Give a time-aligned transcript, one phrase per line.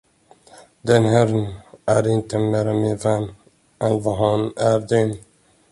[0.83, 1.45] Den herrn
[1.85, 3.35] är inte mera min vän,
[3.79, 5.17] än vad han är din.